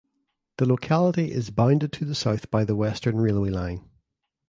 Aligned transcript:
The 0.57 0.65
locality 0.65 1.31
is 1.31 1.51
bounded 1.51 1.93
to 1.93 2.05
the 2.05 2.15
south 2.15 2.49
by 2.49 2.65
the 2.65 2.75
Western 2.75 3.17
railway 3.17 3.51
line. 3.51 3.87